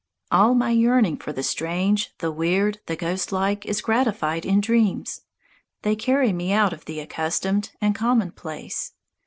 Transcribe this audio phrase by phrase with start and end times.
[0.31, 5.21] All my yearning for the strange, the weird, the ghostlike is gratified in dreams.
[5.83, 8.93] They carry me out of the accustomed and commonplace.